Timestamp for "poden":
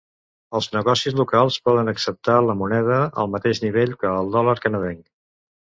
1.69-1.91